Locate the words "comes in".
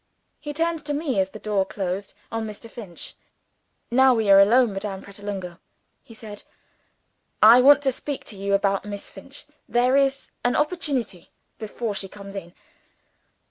12.09-12.55